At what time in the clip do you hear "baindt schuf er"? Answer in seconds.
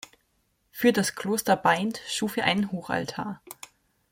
1.55-2.45